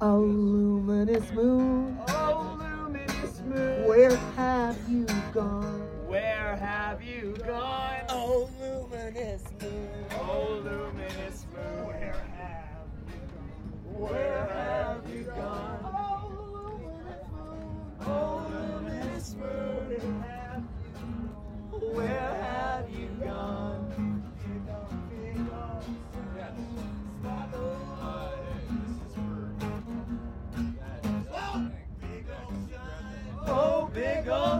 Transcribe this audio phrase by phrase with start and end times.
[0.00, 3.86] Oh, luminous moon, Oh, luminous moon.
[3.86, 4.16] where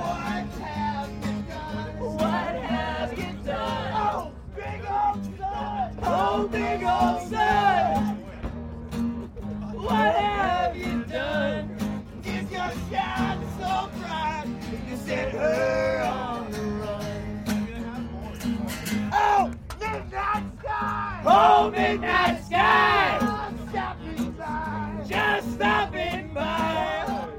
[0.69, 1.99] have you done?
[1.99, 3.93] What have you done?
[3.93, 5.99] Oh, big old sun.
[6.01, 7.08] Oh, big old
[21.79, 23.17] midnight sky.
[23.21, 25.05] I'm stopping by.
[25.07, 27.29] Just stopping by.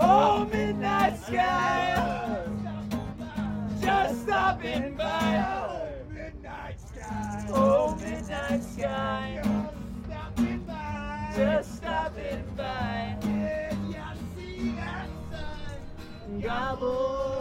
[0.00, 2.46] Oh, midnight sky.
[3.82, 5.92] Just stopping by.
[6.10, 7.46] Midnight sky.
[7.50, 9.42] Oh, midnight sky.
[10.06, 11.32] Stopping by.
[11.36, 13.16] Just stopping by.
[13.22, 16.40] Yeah, yeah, see that sun.
[16.40, 17.39] Gobble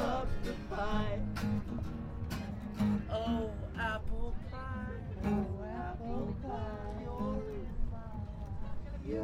[9.09, 9.15] So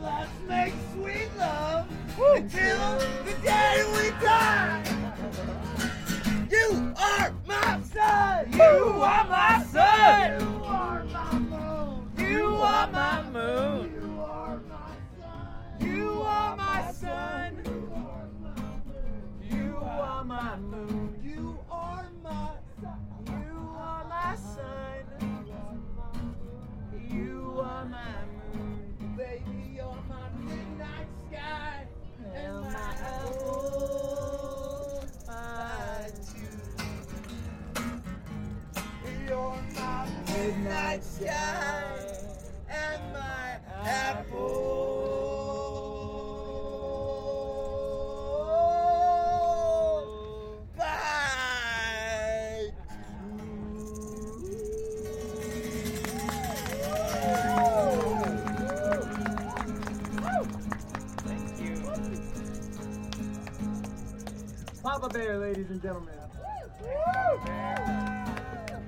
[0.00, 1.86] let's make sweet love
[2.18, 3.25] until
[20.46, 21.18] my moon.
[21.24, 22.50] You are my.
[23.26, 25.04] You are my sun.
[27.10, 28.14] You are my
[28.54, 28.94] moon.
[29.16, 31.86] Baby, you're my midnight sky
[32.34, 36.60] and my apple pie too.
[39.28, 41.82] You're my midnight sky
[42.68, 44.45] and my apple
[64.86, 66.14] Papa Bear, ladies and gentlemen.
[67.44, 68.25] Bear.